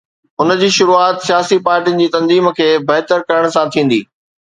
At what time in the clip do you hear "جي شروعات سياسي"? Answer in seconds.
0.61-1.59